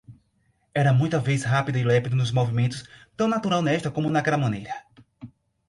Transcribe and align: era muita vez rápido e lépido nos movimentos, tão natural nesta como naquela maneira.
era 0.73 0.91
muita 0.99 1.19
vez 1.27 1.41
rápido 1.53 1.77
e 1.77 1.83
lépido 1.89 2.15
nos 2.17 2.31
movimentos, 2.39 2.79
tão 3.15 3.27
natural 3.27 3.61
nesta 3.61 3.91
como 3.95 4.09
naquela 4.09 4.43
maneira. 4.45 4.73